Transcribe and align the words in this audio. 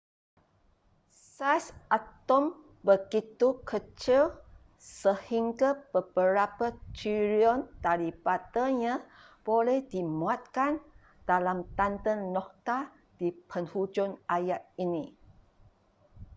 saiz 1.37 1.65
atom 1.95 2.45
begitu 2.87 3.47
kecil 3.69 4.23
sehingga 4.99 5.69
beberapa 5.93 6.65
trilion 6.95 7.59
daripadanya 7.85 8.95
boleh 9.47 9.79
dimuatkan 9.93 10.73
dalam 11.29 11.57
tanda 11.77 12.13
noktah 12.35 12.83
di 13.19 13.27
penghujung 13.49 14.11
ayat 14.37 14.63
ini 14.85 15.05